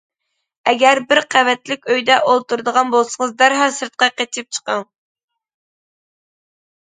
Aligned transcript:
ئەگەر 0.69 0.99
بىر 1.09 1.19
قەۋەتلىك 1.33 1.83
ئۆيدە 1.95 2.15
ئولتۇرىدىغان 2.31 2.89
بولسىڭىز، 2.95 3.35
دەرھال 3.41 3.75
سىرتقا 3.75 4.09
قېچىپ 4.23 4.57
چىقىڭ. 4.59 4.83